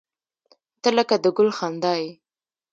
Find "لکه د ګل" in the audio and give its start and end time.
0.97-1.49